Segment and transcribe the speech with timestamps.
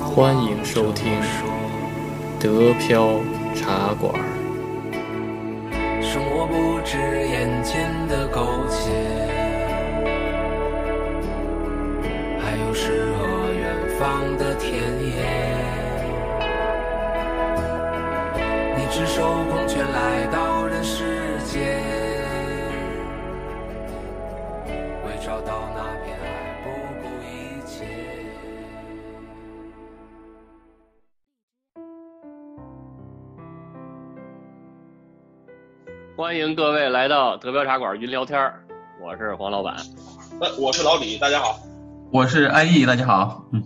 [0.00, 1.12] 欢迎收听
[2.40, 3.20] 德飘
[3.54, 4.14] 茶馆。
[6.00, 8.90] 生活不止眼前的苟且，
[12.40, 13.64] 还有诗和远
[13.98, 14.72] 方的田
[15.04, 15.12] 野。
[18.76, 20.37] 你赤手空拳来到
[36.28, 38.62] 欢迎各位来到德标茶馆云聊天儿，
[39.02, 39.76] 我是黄老板。
[40.42, 41.58] 呃，我是老李，大家好。
[42.12, 43.42] 我是安逸，大家好。
[43.50, 43.64] 嗯，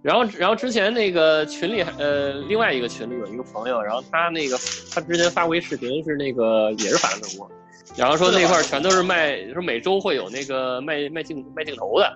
[0.00, 4.56] 然后，然后之前那个群里，呃，另外一个群里有一个朋友，然后他那个
[4.90, 7.46] 他之前发过一视频，是那个也是法兰克福，
[7.94, 12.10] 然后说那块儿全都是卖，说每周会有那个卖卖镜卖镜头的，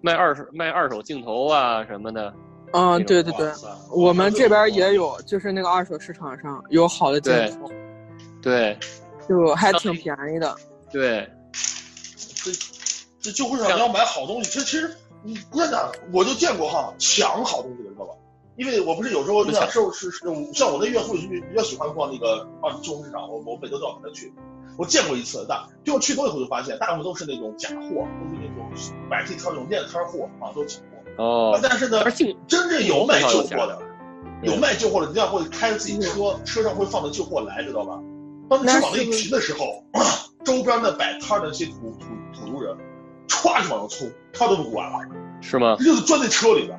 [0.00, 2.32] 卖二手卖二手镜头啊什么的。
[2.72, 3.46] 嗯，对对对，
[3.94, 7.70] 我们这边也有，就是那个二手市场上有好的镜头，
[8.42, 8.76] 对
[9.28, 10.54] 就还挺便宜的。
[10.90, 11.30] 对，
[13.20, 18.14] 这旧货市场你要买好东西，其实其实你真的我就见过哈抢好东西的，知道吧？
[18.56, 24.32] 因为我不是有时候那时候是是像我那岳父就比较喜欢逛那个啊旧货市场，我我每周都要跟他去。
[24.76, 28.70] 我见过一次，但结果去多以后就发现，大部分都是那种假货，都是那种
[29.08, 30.82] 摆地摊那种面摊货啊，都是假
[31.16, 31.22] 货。
[31.22, 32.04] 哦，但是呢
[32.46, 33.78] 真正有卖旧货的，
[34.42, 38.00] 嗯有卖旧货的，人家会开着自己车，车上会放着旧货来，知道吧？
[38.58, 39.84] 当车往那一停的时候，
[40.44, 42.76] 周边的摆摊的那些土土土族人，
[43.28, 44.98] 歘就往上冲，他都不管了，
[45.40, 45.76] 是吗？
[45.76, 46.78] 就是钻在车里边，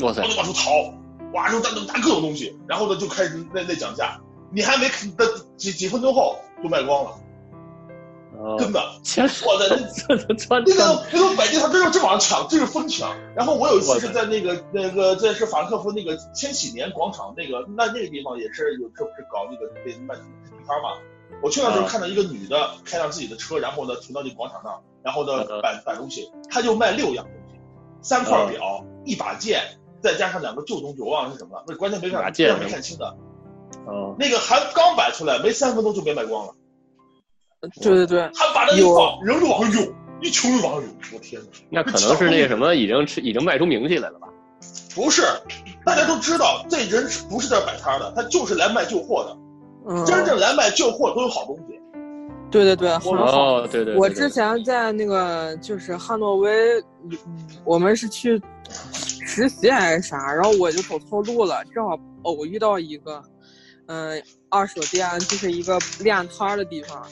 [0.00, 0.70] 哇塞然后，就往出逃，
[1.34, 7.10] 哇，就拿拿各种东西，然后呢就开始那那讲价，你还没的几几分钟后就卖光了，
[8.38, 9.82] 哦真的，前我在那。
[10.66, 13.14] 那个那个摆地摊真是真往上抢，真是疯抢。
[13.34, 20.14] 然后我有一次是在那个那个这是法兰克福那个千禧年广场那个那那个地方也是有这不是搞那个被卖
[20.62, 20.94] 地摊嘛。
[21.42, 27.58] 我去那时候看到一个女的开上自己的车，然后呢停到那广场那儿，然后呢嗯摆摆东西，她就卖六样东西，
[28.00, 29.60] 三块表，一把剑，
[30.00, 33.16] 再加上两个旧东西，我忘了是什么了，那关键没看，把剑没看清的。
[33.86, 36.54] 哦，那个还刚摆出来没三分钟就被卖光了，
[37.80, 41.48] 对对对，他把那一有放，人就往上涌，一群人往上涌，我天哪！
[41.70, 44.28] 那可能是那个什么，已经是已经卖出名气来了吧？
[44.94, 45.22] 不是，
[45.84, 49.36] 大家都知道这人不是这摆摊的，他就是来卖旧货的。
[49.86, 51.78] 嗯，真正来卖旧货都有好东西。
[52.50, 53.56] 对对对，很好。
[53.56, 56.78] 哦，对对，对我之前在那个就是汉诺威，
[57.10, 57.18] 嗯
[57.64, 63.22] 我们是去实习还是啥，然后我就走错路了，正好偶遇到一个，
[63.86, 67.02] 嗯、二手店，就是一个练摊儿的地方，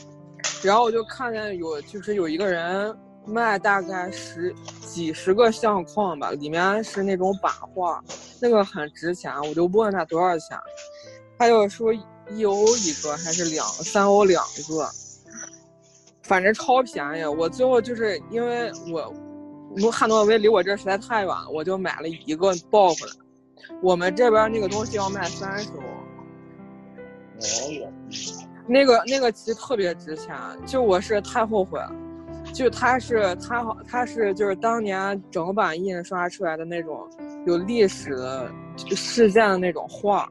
[0.63, 2.95] 然后我就看见有就是有一个人
[3.27, 4.55] 卖大概十
[4.87, 7.99] 几十个相框吧，里面是那种版画，
[8.43, 10.59] 那个很值钱，我就问他多少钱，
[11.39, 11.91] 他就说
[12.35, 14.89] 一欧一个还是两三欧两个。
[16.23, 17.25] 反正超便宜。
[17.25, 19.13] 我最后就是因为我，
[19.83, 23.13] 我汉诺威离我这儿实在太远了，我就买了一个抱回来。
[23.83, 25.81] 我们这边那个东西要卖三十欧，
[28.67, 30.37] 那个那个其实特别值钱，
[30.67, 31.93] 就我是太后悔了。
[32.55, 37.09] 就它是它好，它是就是当年整版印刷出来的那种
[37.47, 40.29] 有历史的事件的那种画，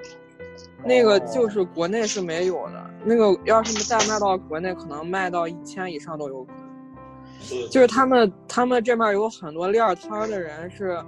[0.84, 2.90] 那个就是国内是没有的。
[3.03, 7.69] 那个要是再卖到国内，可能卖到一千以上都有可能。
[7.69, 11.01] 就是他们他们这边有很多练摊儿的人是，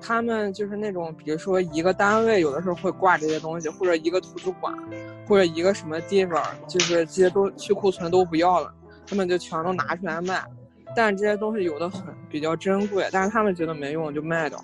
[0.00, 4.72] 他们就是那种，比如说一个单位有的时候会挂这些东西，或者一个图书馆，
[5.26, 8.72] 或者一个什么地方，就是这些都去库存都不要了，
[9.06, 10.44] 他们就全都拿出来卖。
[10.94, 14.62] 但这些东西有的很比较珍贵，但是他们觉得没用就卖掉。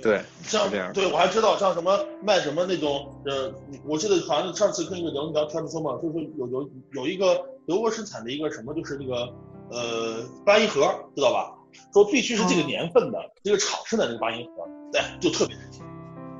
[0.00, 3.52] 对，像这样对我还知道像什么卖什么那种呃，
[3.86, 9.28] 我记得好像上次跟一个聊聊天的时候嘛，就是有有有一个德国生产的一个什么，就是那个
[9.70, 10.82] 呃八音盒，
[11.14, 11.54] 知道吧？
[11.92, 15.86] 说必须是这个年份的，这个厂生产这个八音盒，对，就特别值钱。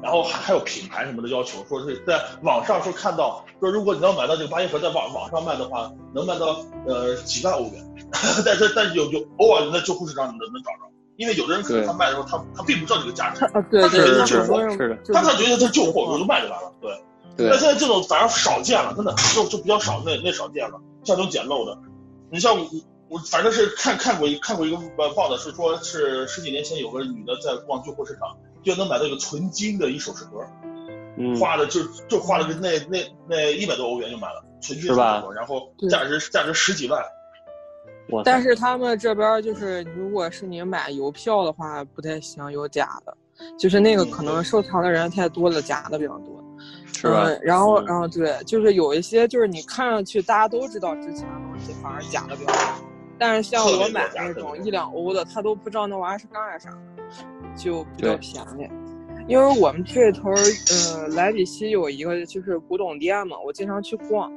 [0.02, 7.94] 然后还还有品牌什么的要求，说是在网上说看到说，如果你要买到这个八音盒在网网上卖的话，能卖到呃几万欧元，
[8.44, 16.72] 但是但是有有偶尔你在旧货市场你能能找着，因为有的人可能他卖的时候他他并不知道这个价值，啊，对对，有是是很多人是的他他觉得他是旧货，我就卖就完了。
[16.80, 16.90] 对，
[17.36, 20.80] 对那现在这种反而少见了，真的就就比较少，那那少见了。
[21.04, 21.78] 像这种捡漏的，
[22.30, 22.66] 你像我
[23.08, 30.44] 我反正是看看过一看过一个呃报道，是说是十几年前有个女的在逛旧货市场，就能买到一个纯金的一首饰盒，
[31.18, 37.04] 嗯，花了就就花了个那那那一百多欧元就买了纯金是吧首饰盒，然后价值价值十几万。
[38.24, 43.16] 但是他们这边就是，如果是你买邮票的话，不太行，有假的，
[43.58, 46.42] 就是那个可能收藏的人太多了，假的比较多。
[46.94, 47.24] 是吧？
[47.26, 52.58] 嗯、然后，嗯然后对，就是有一些就是你看上去大家都知道值钱的东西，反而假的比较多。
[53.18, 56.76] 但是像我买那种一两欧的，他都不知道那玩意儿是干啥的，
[57.56, 58.68] 就比较便宜。
[59.26, 64.30] 因为我们这头儿，呃，莱比锡有一个就是古董店嘛，我经常去逛。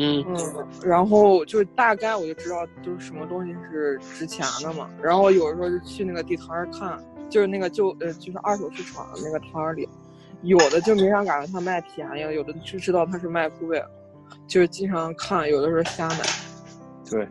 [0.00, 4.88] 嗯嗯，然后就大概我就知道就是什么东西是值钱的嘛。
[5.02, 6.96] 然后有时候就去那个地摊儿看，
[7.28, 9.88] 就是那个就呃就是二手市场那个摊儿里，
[10.42, 13.82] 有的就没啥感觉他卖便宜，有的就知道他是卖贵，
[14.46, 16.20] 就是经常看，有的时候瞎买。
[17.10, 17.26] 对，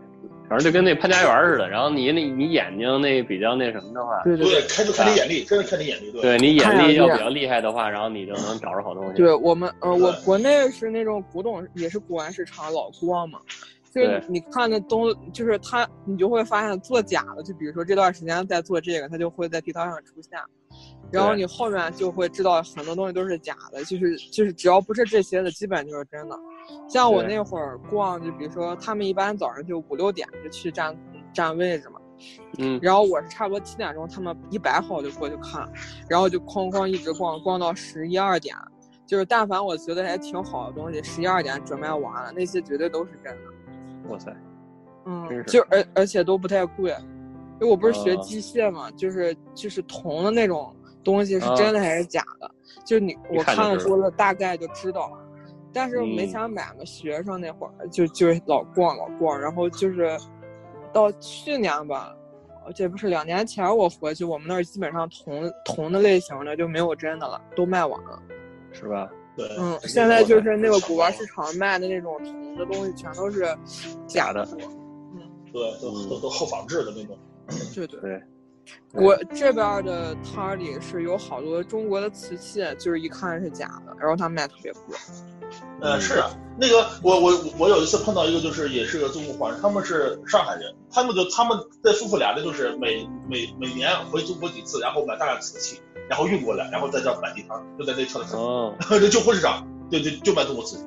[0.50, 1.70] 反正就跟那潘家园似的。
[1.70, 6.22] 然后你那你眼睛那比较那什么的话，对对，看就看你眼力，真的看你眼力，对。
[6.22, 9.14] 对你眼力眼力要比较厉害的话，然后你就能找着好东西。
[9.18, 13.40] 对我们呃，我国内是那种古董，也是古玩市场老逛嘛。
[13.90, 20.40] 就是你看的东，就是他，你就会发现做假的，就比如说这段时间在做这个，他就会在地摊上出现，
[21.12, 26.38] 然后你后面就会知道很多东西都是假的，就是就是只要不是这些的，基本就是真的。
[26.89, 30.95] 像我那会儿逛，就比如说他们一般早上就五六点就去占
[31.33, 32.00] 占位置嘛，
[32.57, 35.68] 嗯，然后我是差不多七点钟，他们一摆好就过去看，
[36.09, 38.56] 然后就哐哐一直逛，逛到十一二点。
[39.06, 44.10] 就是但凡我觉得还挺好的东西，十一二点准备完了，那些绝对都是真的。
[44.10, 44.36] 哇塞，
[45.06, 46.94] 嗯，就而而且都不太贵，
[47.62, 50.75] 因为我不是学哦机械嘛，就是就是铜的那种
[51.07, 52.51] 东西是啊真的还是假的，
[52.86, 55.18] 就你我看了多了大概就知道了。
[55.71, 60.18] 但是没嗯钱买嘛，学生那会儿就就老逛老逛，然后就是
[60.92, 62.13] 到去年吧，
[62.65, 68.21] 呃这不是两年前我回去，我们那儿基本上铜铜的类型的就没有真的了，都卖完了。
[68.74, 69.10] 是吧？
[69.36, 73.45] 对，嗯，现在就是那个古玩市场卖的那种铜的东西，全都是
[74.07, 74.48] 假的。
[75.13, 75.21] 嗯
[75.53, 77.18] 对，都都都后仿制的那种。
[77.74, 78.00] 对对。
[78.01, 78.21] 对，
[78.94, 84.98] 我这边的摊儿里是有好多中国的瓷器，就是一看是假的，然后他卖特别贵。
[85.80, 86.30] 呃，是啊，
[86.60, 95.80] 那个我我我有一次碰到一个，就是也是个中国华人，他们是上海人，他们就他们这夫妇俩呢，就是每每每年回中国几次，然后买大量瓷器，
[96.10, 100.84] 然后运过来，然后在这儿摆地摊儿，就在那车里哦， 就旧货市场，对对就卖中国瓷器，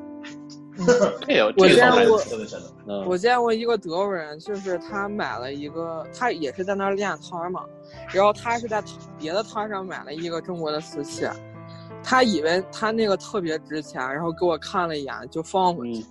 [1.26, 7.64] 这有我见过我见过一个德国人，就是他买了一个，他也是在那儿练摊儿嘛，
[8.12, 8.82] 然后他是在
[9.18, 11.26] 别的摊儿上买了一个中国的瓷器，
[12.02, 16.04] 他以为他那个特别值钱，然后给我看了一眼就放回去，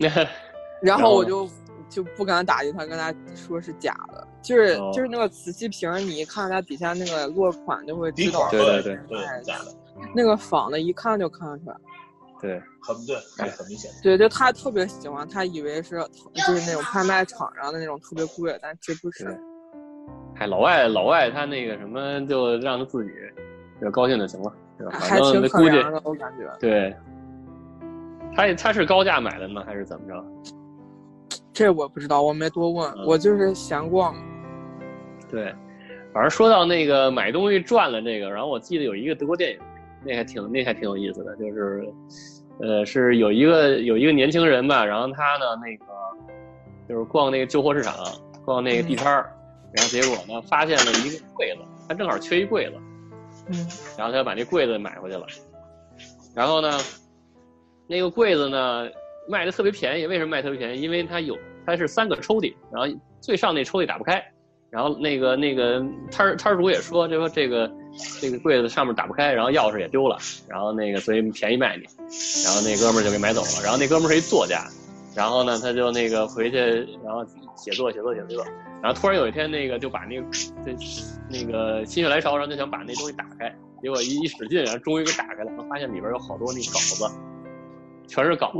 [0.00, 0.28] 嗯，然
[0.82, 1.48] 然后后我就
[1.88, 4.90] 就不敢打击他，跟他说是假的，就是、哦。
[4.94, 8.98] 就是那个瓷器瓶儿，你一看它底下那个落款就会知道对对对。
[9.08, 9.74] 对哎假的，
[10.14, 11.76] 那个仿的，一看就看得出来。
[12.42, 13.90] 对，很对，很很明显。
[14.02, 15.96] 对，就他特别喜欢，他以为是
[16.34, 19.26] 就是那种拍卖场上的那种特别贵，但其实不是
[20.36, 20.46] 哎。
[20.46, 23.10] 老外老外他那个什么，就让他自己
[23.80, 24.98] 就高兴就行了，对吧？
[24.98, 26.52] 反还挺正估计可怜的，我感觉。
[26.58, 26.94] 对。
[28.34, 30.24] 他他是高价买的吗，还是怎么着？
[31.52, 34.14] 这我不知道，我没多问，嗯我就是闲逛。
[35.30, 35.54] 对，
[36.12, 39.58] 反正说到那个买东西赚了这个，然后我记得有一个德国电影，
[40.04, 41.88] 那还挺那还挺有意思的，就是，
[42.60, 45.84] 呃，是有一个有一个年轻人吧，然后他呢那个
[46.88, 47.94] 就是逛那个旧货市场，
[48.44, 49.32] 逛那个地摊儿，
[49.72, 52.74] 然后结果呢发现了一个柜子，他正好缺一柜子，
[53.48, 53.54] 嗯
[53.96, 55.26] 然后他就把那柜子买回去了，
[56.34, 56.70] 然后呢，
[57.86, 58.88] 那个柜子呢
[59.28, 60.80] 卖的特别便宜，为什么卖特别便宜？
[60.80, 64.22] 因为它有它是三个抽屉，然后最上那抽屉打不开，
[64.72, 67.70] 然后那个那个摊儿摊主也说，就说这个
[68.22, 70.16] 这个柜子上面打不开，然后钥匙也丢了，
[70.48, 71.82] 然后那个所以便宜卖你，
[72.42, 74.64] 然后那哥们儿就给买走了，然后那哥们儿是一作家，
[75.14, 76.56] 然后呢他就那个回去
[77.04, 77.22] 然后
[77.54, 78.42] 写作写作写作，
[78.82, 80.26] 然后突然有一天那个就把那个
[80.64, 80.74] 这
[81.28, 87.04] 那个心血来潮，然后就想把那东西打开，结果一一使劲，然后终于给打开了，然后发现里边有好多那稿子，
[88.08, 88.58] 全是稿子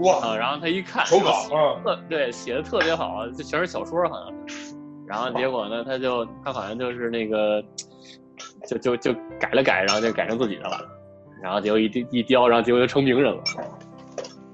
[0.00, 4.74] 哇啊，然后他一看手稿嗯，特对写的特别好，就全是小说好像是。
[5.06, 7.62] 然后结果呢，他就他好像就是那个，
[8.68, 10.80] 就就就改了改，然后就改成自己的了。
[11.42, 13.42] 然后结果一一雕，然后结果就成名人了，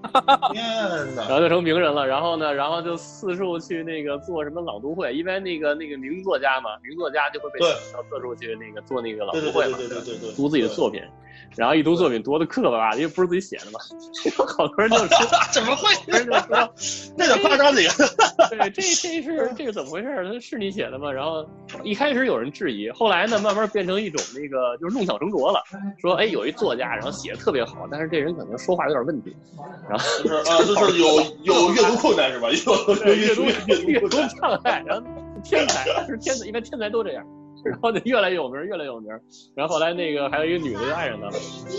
[0.52, 0.64] 天
[1.14, 1.26] 然！
[1.28, 2.06] 后就成名人了。
[2.06, 11.02] 然后呢，然后就四处去那个做什么朗读会，因为那个那个名作家嘛，名作家就会被对请到四处去那个做那个朗对对对读会嘛，对对对对，读自己的作品。
[11.56, 13.80] 然后一读作品读的磕磕巴巴的，因为不是自己写的嘛，
[14.38, 15.08] 有 好多人就说，
[15.52, 15.94] 怎么会？
[15.94, 16.74] 好多人就说。
[17.16, 17.90] 那点夸张点。
[18.50, 20.24] 对，这这是这个怎么回事儿？
[20.24, 21.10] 它是你写的吗？
[21.10, 21.44] 然后
[21.82, 25.62] 一开始有人质疑，后来呢，慢慢变成一种那个就是弄巧成拙了，
[26.00, 29.34] 说哎有一作家，然后写的特别好，但是这人可能说话有点问题，
[29.88, 31.06] 然后就是啊，就是有
[31.42, 32.48] 有阅读困难是吧？
[32.50, 34.18] 有有阅读阅阅读。
[34.40, 35.06] 障碍，然后
[35.42, 37.24] 天才是天才，一般天才都这样。
[37.64, 39.10] 然后就越来越有名，越来越有名。
[39.54, 41.32] 然后后来那个还有一个女的就爱上他了，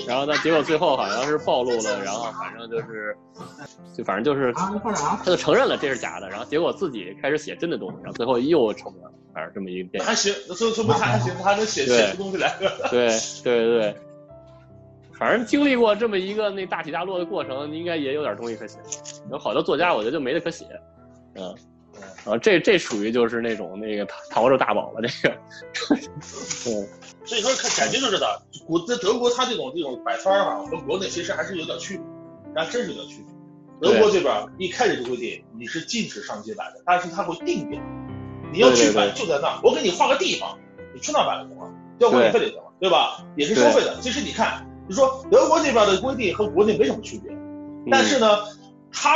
[0.07, 3.15] 然后呢，结果最后好像是暴露了，然后反正就是，
[3.95, 10.07] 就反正就是，他就承认了这是假的，然后结果自己开始写真的东西，然后最后又成名了，反正这么一个电影。
[10.07, 12.55] 还行，说说不他还行，他还能写写出东西来。
[12.89, 13.09] 对
[13.43, 13.95] 对对对，
[15.17, 18.77] 反正经历过这么一个那大起大落的过程，应该也有点东西可写。
[19.31, 20.65] 有好多作家，我觉得就没得可写，
[21.35, 21.55] 嗯。
[22.25, 25.35] 啊，这这属于就是那种那个淘淘着大宝了，这个，
[26.65, 26.87] 对，
[27.25, 33.25] 所以说看感觉就是的，国在德国，它这种这种摆摊儿哈，和国内其实还是有点区别，还真是有点区别。
[33.81, 37.81] 德国这边一开始就规定你是禁止上街摆的，但是它会定点，
[38.51, 40.57] 你要去摆就在那儿，我给你画个地方，
[40.93, 43.23] 你去那儿摆就行了，交管理费就行了，对吧？
[43.37, 43.97] 也是收费的。
[44.01, 47.31] 其实你看，就说德国这边的规定和国内没什么区别，
[47.89, 48.27] 但是呢，
[48.91, 49.15] 它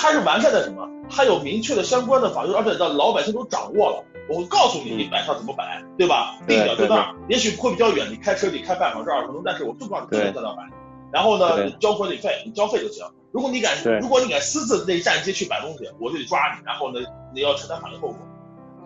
[0.00, 0.88] 它是完善的什么？
[1.10, 4.04] 它有明确的相关的法律，而且让老百姓都掌握了。
[4.28, 6.38] 我会告诉你，你摆摊怎么摆，对吧？
[6.46, 10.62] 定点在那儿，也许会比较远，你开车得开半小时、二十分钟，但是我就告诉你，在那儿摆。
[11.10, 13.04] 然后呢，交管理费，你交费就行。
[13.32, 17.00] 如果你敢，如果你敢私自那站街去摆东西，我就得抓你，然后呢，
[17.34, 18.16] 你要承担法律后果。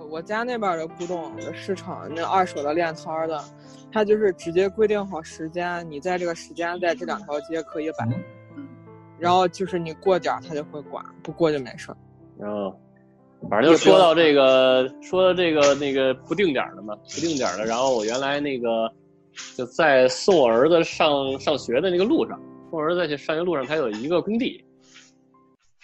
[0.09, 3.43] 我家那边的古董的市场，那二手的练摊的，
[3.93, 8.07] 他就是直接规定好时间，你在这个时间在这两条街可以摆，
[9.23, 11.97] 然后就是你过点儿他就会管，不过就没事儿。
[12.41, 12.75] 嗯，
[13.49, 17.65] 反正就说到这个，说到这个那个不定点的嘛，不定点的。
[17.65, 18.93] 然后我原来那个
[19.57, 22.37] 就在送我儿子上上学的那个路上，
[22.69, 24.65] 送我儿子在上学路上，他有一个工地，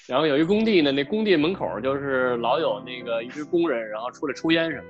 [0.08, 4.84] 然后有一工地呢，那工地门口就是老有那个一堆工人，然后出来抽烟什么。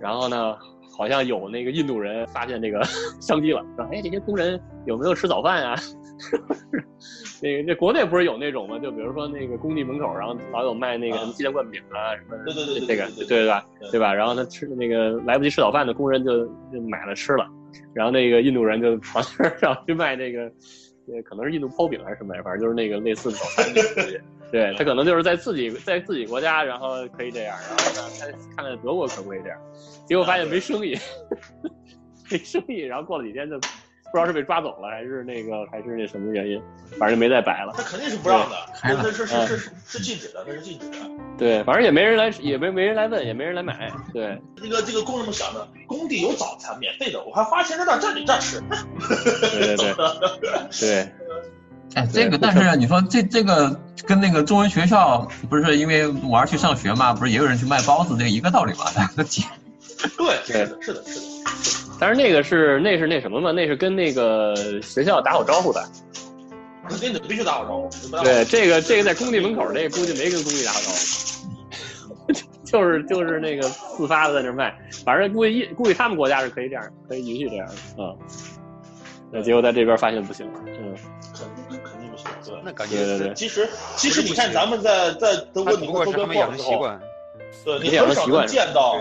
[0.00, 0.56] 然后呢，
[0.98, 2.82] 好像有那个印度人发现这个
[3.22, 5.76] 商机了，说：“哎，这些工人有没有吃早饭呀？”
[7.42, 8.78] 那个这国内不是有那种吗？
[8.78, 13.64] 就比如说那个工地门口，然后老有卖那个什么鸡蛋灌饼啊，什么对对对这个对对吧？
[13.90, 14.14] 对吧？
[14.14, 17.46] 然后他吃那个来不及吃早饭的工人就就买了吃了，
[17.94, 20.42] 然后那个印度人就跑那儿上去卖那个，
[21.08, 24.18] 呃，可能是印度泡饼还是什么，反正就是那个类似早餐的东西。
[24.52, 29.58] 对他可能就是在自己在自己国家，然后可以这样，然后呢，他看看德国可不可以这样，
[30.06, 30.94] 结果发现没生意，
[32.30, 33.58] 没生意，然后过了几天就。
[34.12, 36.62] 不知道是被抓走了还是那个还是那什么原因，
[36.98, 37.72] 反正就没再摆了。
[37.74, 40.96] 他肯定是不让的，那是是是是是禁止的，那是禁止的。
[41.38, 43.90] 对，反正也没人来，也没没人来问，也没人来买。
[44.12, 48.60] 对，那个这个工人们想的，工地有早餐免费的，我还花钱在那站里这吃。
[48.60, 49.94] 对对对
[50.78, 51.08] 对。
[51.94, 58.84] 哎，这个但是你说这这个跟那个中文学校不是因为我儿去上学嘛，不是也有人去卖包子，这一个道理嘛？
[60.16, 61.26] 对，是的，是的，是的。
[62.00, 63.52] 但是那个是那是那什么嘛？
[63.52, 65.82] 那是跟那个学校打好招呼的。
[66.88, 68.24] 肯定得必须打好招呼。
[68.24, 70.90] 对，这个这个在工地门口，这个估计没跟工地打好招
[72.26, 72.32] 呼，
[72.66, 73.62] 就是就是那个
[73.96, 74.76] 自发的在那卖。
[75.04, 78.12] 反正估计估计他们国家是可以这样，可以允许这样的啊。
[79.30, 80.94] 那结果在这边发现不行，嗯，
[81.68, 82.26] 肯肯定不行。
[82.44, 83.34] 对，那感觉对对对。
[83.34, 87.00] 其实其实你看咱们在在德国你不过是他们养成习惯。
[87.64, 88.98] 对你很少能见到。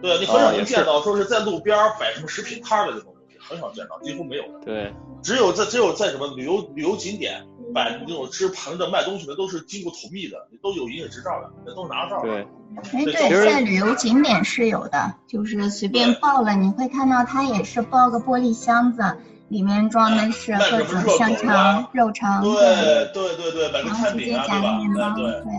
[0.00, 4.64] 对你很少能见到说是在路边摆什么食品摊的这种东西，很少见到，几乎没有的。
[4.64, 12.22] 对，只有在只有在什么旅游旅游景点摆那种吃盘的卖东西的，都是经过统一的，都有营业执照的，那都拿着照。
[12.22, 12.46] 对，
[12.92, 19.16] 哎，对，在旅游景点是有的，就是随便报了，你会看到它也是包个玻璃箱子。
[19.50, 25.14] 里面装的是各种香肠、肉肠，对对对对，买个餐饼啊，对吧？
[25.16, 25.50] 对对，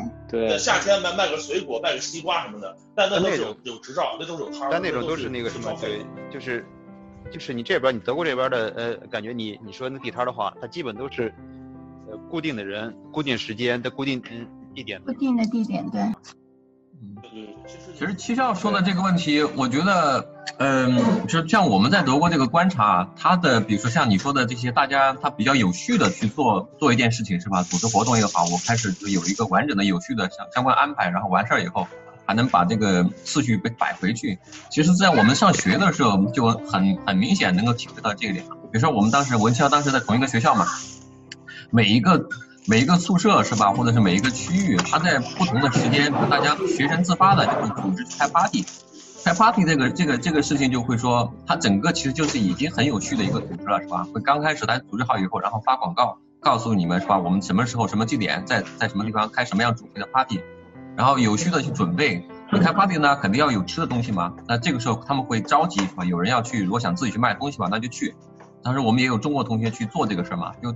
[0.58, 6.66] 夏天卖卖个水果，卖个西瓜什么的，但那都是有有执照，那都是有摊儿但那种都是那个什么，对，就是
[7.32, 11.34] 就是你这边你德国这边的呃，感觉你你说那地摊的话，它基本都是
[12.10, 15.02] 呃固定的人、固定时间的固定嗯地点。
[15.02, 16.02] 固定的地点，对。
[17.04, 17.56] 嗯对，
[17.98, 27.64] 其实七少说的这个问题，我觉得，嗯，就像我们在德国这个观察啊，他的比如说像你说的这些，大家他比较有序的去做做一件事情是吧？
[27.64, 31.88] 组织活动也好，我开始就有一个完整的、有序的相相关安排，然后完事儿以后
[32.26, 34.38] 还能把这个次序被摆回去。
[34.70, 38.46] 其实，在我们上学的时候就很很明显能够体会到这一点。
[38.72, 40.68] 比如说我们当时文校当时在同一个学校嘛，
[41.72, 42.28] 每一个。
[42.68, 48.64] 每一个宿舍是吧，或者是每一个区域，它在不同的时间，大家学生自发的就会组织开 party，
[49.24, 54.08] 开 party 这个这个这个事情就会说，它整个其实就是已经很有序的一个组织了，是吧？
[54.14, 57.20] 会刚开始它组织好以后，然后发广告告诉你们是吧？
[57.20, 60.42] 我们什么时候什么地点在在什么地方开什么样主题的 party，
[60.96, 62.28] 然后有序的去准备。
[62.52, 64.34] 你开 party 呢，肯定要有吃的东西嘛。
[64.48, 66.04] 那这个时候他们会召集是吧？
[66.04, 68.16] 有人要去，如果想自己去卖东西嘛，那就去。
[68.64, 70.76] 当时我们也有中国同学去做这个事儿嘛，就。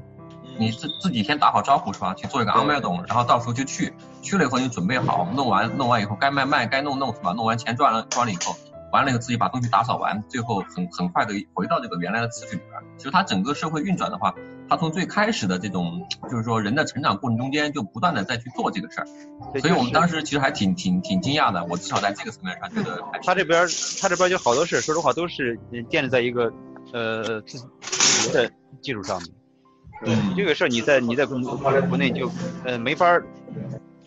[0.57, 2.13] 你自自己先打好招呼是吧？
[2.13, 7.31] 去做一个安排懂，然后到时候就去，去了以后你准备好，弄完弄完以后该卖卖，该弄弄是吧？
[7.33, 8.55] 弄完钱赚了赚了以后，
[8.91, 12.81] 完了以后自己把东西打扫完，最后很很快的回到这个原来的次序里边。
[12.97, 14.33] 其实它整个社会运转的话，
[14.69, 19.07] 它从最开始的这种就是说人的成长过程中间就不断的在去做这个事儿，
[19.59, 21.65] 所以我们当时其实还挺挺挺惊讶的。
[21.65, 23.67] 我至少在这个层面上觉得还他这边儿
[24.01, 26.51] 他这边儿就好多事，说实话都是嗯建立在一个
[26.93, 28.49] 呃自己的
[28.81, 29.29] 基础上面。
[30.05, 30.33] 嗯。
[30.35, 31.39] 这个事儿你在你在国
[31.89, 32.31] 国内就
[32.63, 33.23] 呃没法儿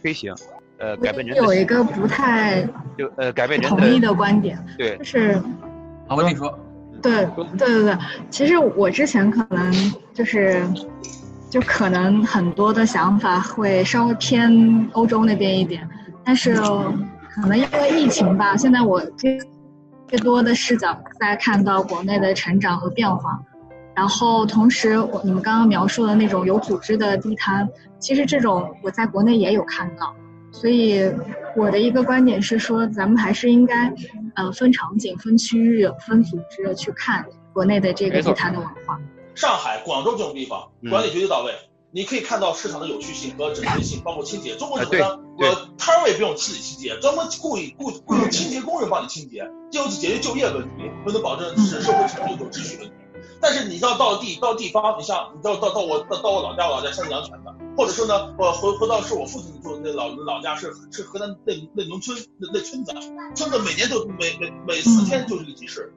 [0.03, 0.35] 推行，
[0.79, 2.63] 呃改变人的有一个不太
[2.97, 5.41] 就呃改变人同意的观点，对就是。
[6.07, 6.59] 好，我跟你说，
[7.03, 7.99] 对对对对，
[8.31, 9.71] 其实我之前可能
[10.15, 10.63] 就是，
[11.51, 15.87] 就可能很多的想法会稍微偏欧洲那边一点，
[16.25, 19.39] 但是可能因为疫情吧，现在我更
[20.11, 23.39] 更多的视角在看到国内的成长和变化，
[23.99, 30.15] 然后同时我你们刚刚描述的那种有组织的地摊，其实这种我在国内也有看到，
[30.53, 31.13] 所以
[31.57, 33.93] 我的一个观点是说，咱们还是应该，
[34.37, 39.01] 呃，分场景、分区域、分组织去看国内的这个地摊的文化。
[39.35, 41.53] 上海、广州这种地方嗯管理绝对到位。
[41.91, 44.55] 你可以看到市场的有序性和整洁性，包括清洁。
[44.55, 45.19] 中国啊怎么呢？
[45.39, 52.95] 对我摊位不用自己清洁，专门雇一雇雇佣清洁工人帮你清洁，就是解决就业问题，又能保证是社会秩序有秩序问题。
[53.41, 62.93] 但是你要到地到地方，你像你到到到我到到我老家，我老家山东阳泉的，或者说呢，我回回到是我父亲住的那老老家是是河南那那农村那那村子，
[63.35, 65.93] 村子每年都每每每四天就是一个集市，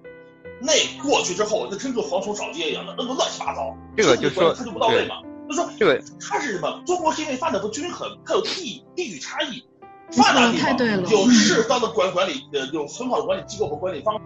[0.62, 3.76] 那过去之后，那真就蝗虫扫街一样的，那都乱七八糟。
[3.98, 5.16] 这个就说他就不到位嘛。
[5.50, 6.82] 就说这个它是什么？
[6.86, 9.66] 中国是因为发展不均衡，它有地地域差异。
[10.12, 14.22] 发达地方对有适当的管管理，呃，有很好的管理机构和管理方法。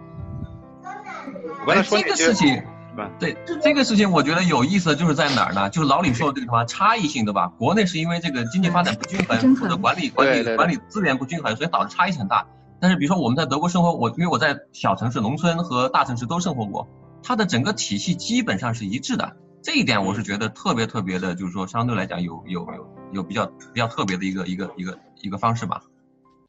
[1.60, 5.70] 我刚才说那些个事情是吧，对这个事情，我觉得有意思的就是在哪儿呢？
[5.70, 7.46] 就是老李说的这个什么差异性，对吧？
[7.58, 12.46] 国内是因为这个经济发展不均衡，或者管理管对对对理管理资源不均衡，所以导致差异性很大。
[12.80, 16.88] 但是比如说我们在德国生活，我因为我在小城市、农村和大城市都生活过，
[17.22, 19.36] 它的整个体系基本上是一致的。
[19.62, 25.82] 这一点我是觉得特别特别的，就是说相对来讲有有有有比较比较特别的一个一个一个一个方式吧。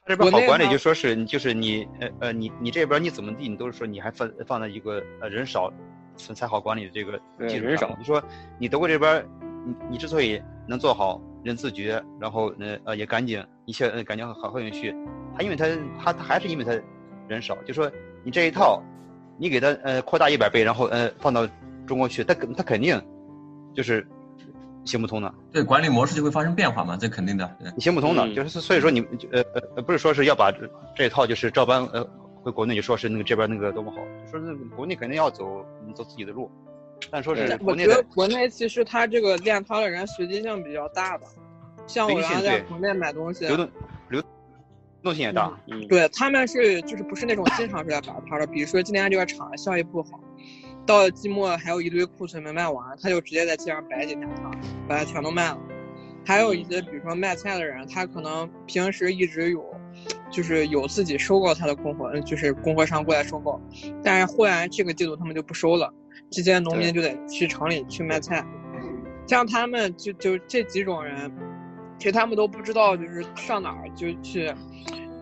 [0.05, 5.71] 这边好管理国内就说是就是你呃呃你你这边你怎么地，你都是说你还放放在一个呃人少
[6.17, 7.87] 才好管理的这个对基础人少。
[7.87, 8.21] 上你说
[8.57, 9.25] 你德国这边
[9.65, 14.93] 你你之所以能做好人自觉，然后呃呃也干净，一切呃感觉好很有序，
[15.35, 15.65] 他因为他
[16.03, 16.71] 他他还是因为他
[17.27, 17.89] 人少，就说
[18.23, 18.81] 你这一套
[19.37, 21.47] 你给他呃扩大一百倍，然后呃放到
[21.85, 23.01] 中国去，他肯他肯定
[23.73, 24.05] 就是
[24.83, 25.33] 行不通的。
[25.51, 27.57] 对管理模式就会发生变化嘛，这肯定的。
[27.75, 29.01] 你行不通的，嗯就是所以说你
[29.31, 32.01] 呃呃呃不是说是要把这这一套就是照搬呃
[32.47, 36.49] 回国内就说是那个这边那个多么好，就说那个国内肯定要走嗯走自己的路，
[37.11, 41.27] 但说是对国内的我觉得国内其实他这个练摊的人随机性比较大吧，
[41.87, 43.69] 像我原来在国内买东西，流动
[44.07, 44.23] 流
[45.03, 50.17] 动性也大，嗯，对他们是就是不是那种经常是在摆摊的，比如说今天这个厂效益不好，
[50.85, 54.51] 到了季末还有一堆库存没卖完，他就直接在街上摆几天摊，
[54.87, 55.59] 把它全都卖了。
[56.25, 59.65] 还有一些比如说卖菜的人，他可能平时一直有，
[60.29, 63.61] 就是有自己收购他的供货，嗯就是供货商过来收购，
[64.03, 65.93] 但是忽然这个季度他们就不收了，
[66.29, 68.45] 这些农民就得去城里去卖菜。
[69.25, 71.31] 像他们就就这几种人，
[71.97, 74.53] 其实他们都不知道就是上哪儿就去，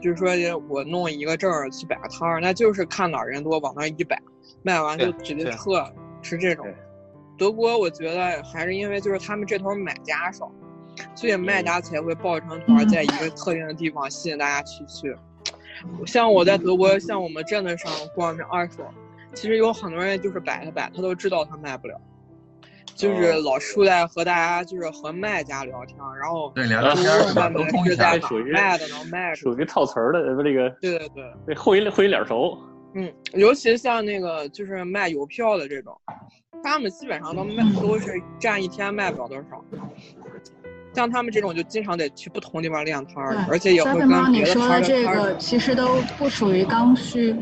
[0.01, 0.29] 就是说
[0.69, 4.21] 我弄一个证儿去摆个摊儿，那就是看哪儿人多往那儿一摆，
[4.61, 5.91] 卖完就直接撤，
[6.21, 6.67] 是这种。
[7.37, 10.51] 德国我觉得还是因为就是他们这头买家少，
[11.15, 15.15] 所以卖家才会抱成团，在一个特定的地方吸引大家去去。
[16.05, 18.85] 像我在德国，像我们镇子上逛着二手，
[19.33, 21.99] 其实有很多人就是摆着摆，他都知道他卖不了，
[22.95, 27.49] 就是老出来和大家就是和卖家聊天，然后对聊聊天儿是吧？
[27.49, 28.19] 沟通一下是在。
[28.19, 29.41] 哪属于卖的能卖出去。
[29.41, 32.57] 属于套词儿的，呃不这个对对对，这后一后一脸熟。
[32.93, 35.93] 嗯，尤其像那个就是卖邮票的这种，
[36.63, 39.63] 他们基本上都卖都是站一天卖不了多少。
[40.95, 47.35] 像他们这种就经常得去不同地方练摊儿，对，而且也会跟你别的摊儿说的这个其实都不属于刚需。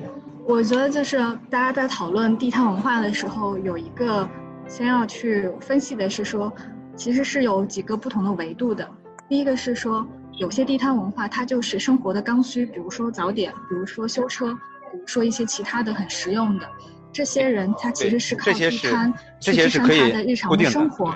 [0.45, 1.17] 我觉得就是
[1.49, 4.27] 大家在讨论地摊文化的时候，有一个
[4.67, 6.51] 先要去分析的是说，
[6.95, 8.85] 其实是有几个不同的维度的。
[9.29, 14.51] 第一个是说，有些地摊文化它就是生活的刚需，比如说早点，比如说修车，
[14.91, 16.67] 比如说一些其他的很实用的。
[17.13, 21.15] 这些人他其实是靠地摊这去支撑他的日常的生活，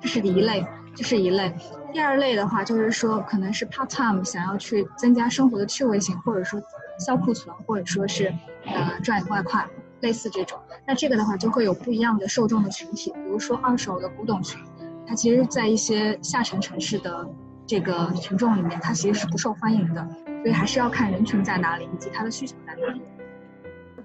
[0.00, 0.64] 这是第一类，
[1.00, 1.50] 这是一类。
[1.94, 6.60] 第二类的话，就是说可能是 part time 想要去增加生活的趣味性，或者说
[6.98, 8.30] 销库存，或者说是
[8.66, 9.66] 呃赚外快，
[10.00, 10.58] 类似这种。
[10.86, 14.60] 那这个的话就会有不一样的受众的群体，比如说二手的古董群，
[15.06, 17.26] 它其实，在一些下沉城市的
[17.66, 20.06] 这个群众里面，它其实是不受欢迎的。
[20.42, 23.00] 所以还是要看人群在哪里，以及它的需求在哪里。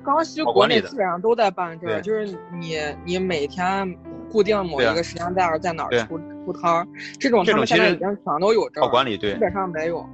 [0.02, 3.98] 刚需国内基本上都在办这个，就是你你每天
[4.32, 6.88] 固定某一个时间段在哪儿出出摊儿，
[7.20, 10.08] 这种他们现在已经全都有证，好管理对，基本上没有。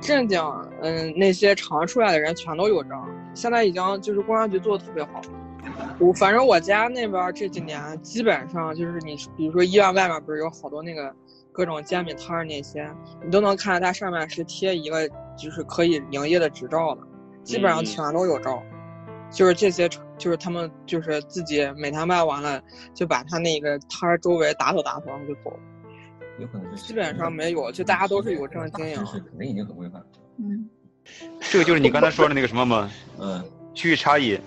[0.00, 0.42] 正经
[0.82, 2.90] 嗯那些常出来的人全都有证，
[3.34, 5.20] 现在已经就是公安局做的特别好。
[5.98, 11.14] 我反正我家那边这几年基本上就是你比如说医院外面不是有好多那个。
[11.56, 12.84] 各种煎饼摊儿那些，
[13.24, 17.02] 你都能看到它上面是贴一个就是可以营业的执照的，
[17.44, 18.60] 基本上全都有照。
[19.30, 22.60] 就是这些，就是他们就是自己每天卖完了，
[22.92, 25.56] 就把他那个摊儿周围打扫打扫，然后就走。
[26.38, 26.84] 有可能是。
[26.84, 28.94] 基本上没有，就大家都是有证经营。
[29.06, 30.02] 是肯定已经很规范。
[30.38, 30.68] 嗯。
[31.40, 32.90] 这个就是你刚才说的那个什么吗？
[33.20, 33.44] 嗯。
[33.74, 34.38] 区域差异，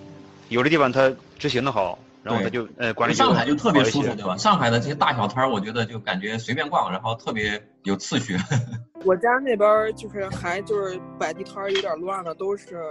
[0.48, 1.98] 有的地方它执行的好。
[2.20, 4.36] 然后他就呃管理上海就特别舒服，对吧？
[4.36, 8.36] 上海的这些大小摊儿，我觉得就感觉随便逛，然后特别有次序。
[9.06, 12.82] 我家那边就是还就是摆地摊儿有点乱的，都是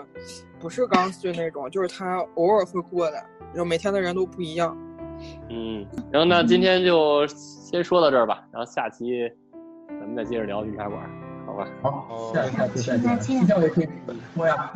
[0.60, 4.76] 不是刚需那种，就是他偶尔会过来，然后每天的人都不一样。
[5.49, 9.30] 嗯，然后那今天就先说到这儿吧，然后下期
[9.88, 11.10] 咱们再接着聊御茶馆，
[11.45, 11.67] 好吧？
[11.82, 13.19] 好，下下期再见。
[13.19, 13.88] 期待也可以
[14.36, 14.71] 说呀。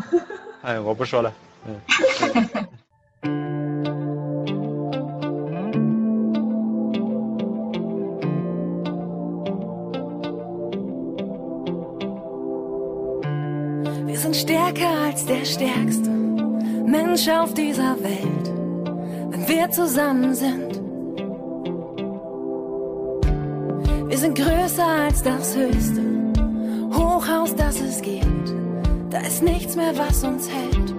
[0.61, 1.33] 哎，我不说了，
[1.67, 1.75] 嗯。
[14.21, 16.11] sind stärker als der stärkste
[16.85, 18.60] Mensch auf dieser Welt, wenn
[19.51, 20.79] wir zusammen sind.
[24.07, 26.01] Wir sind größer als das höchste
[26.93, 28.47] Hochhaus, das es gibt.
[29.09, 30.93] Da ist nichts mehr, was uns hält.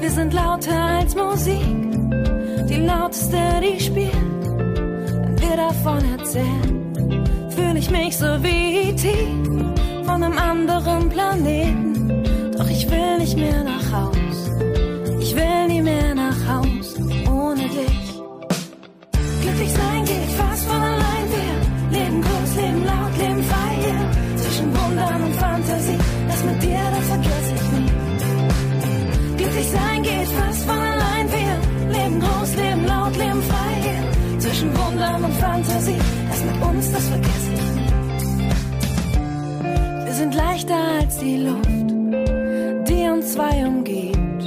[0.00, 1.90] Wir sind lauter als Musik,
[2.68, 4.42] die lauteste, die spielt.
[5.24, 12.52] Wenn wir davon erzählen, fühle ich mich so wie tief von einem anderen Planeten.
[12.56, 14.21] Doch ich will nicht mehr nach Haus.
[25.52, 25.98] Fantasie.
[26.28, 29.36] Das mit dir, das vergesse ich nie.
[29.36, 31.26] Glücklich sein geht fast von allein.
[31.36, 31.52] Wir
[31.96, 34.38] leben groß, leben laut, leben frei.
[34.38, 36.00] Zwischen Wundern und Fantasie.
[36.30, 37.92] Das mit uns, das vergesse ich nie
[40.22, 41.90] sind leichter als die Luft,
[42.88, 44.44] die uns zwei umgibt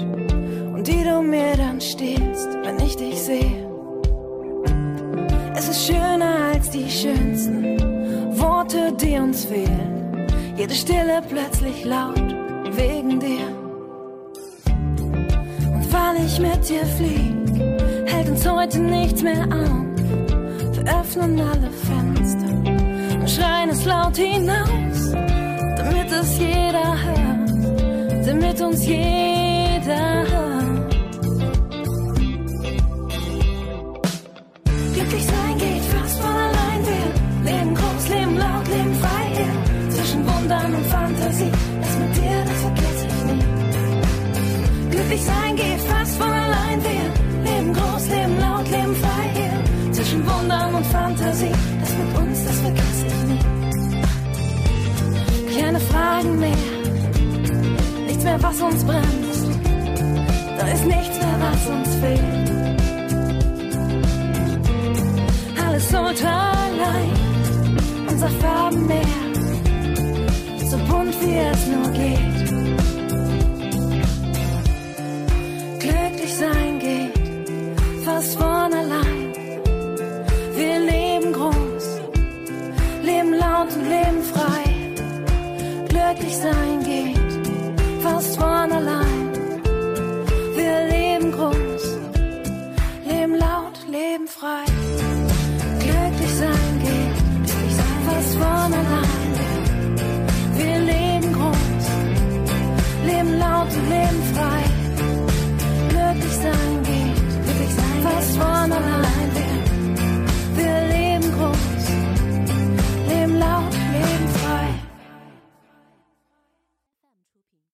[0.74, 3.68] und die du mir dann stiehlst, wenn ich dich sehe.
[5.54, 7.78] Es ist schöner als die schönsten
[8.40, 9.95] Worte, die uns fehlen.
[10.58, 12.36] Jede Stille plötzlich laut
[12.72, 13.48] wegen dir.
[15.74, 20.76] Und weil ich mit dir flieg, hält uns heute nichts mehr auf.
[20.76, 25.16] Wir öffnen alle Fenster und schreien es laut hinaus
[25.78, 29.25] damit es jeder hört, damit uns jeder
[58.48, 59.50] was uns bremst,
[60.58, 62.52] da ist nichts mehr, was uns fehlt.
[65.66, 67.22] Alles ultraleicht,
[68.08, 69.06] unser Farbenmeer,
[70.70, 72.35] so bunt wie es nur geht.